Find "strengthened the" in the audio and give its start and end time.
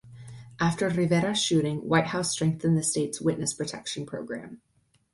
2.31-2.81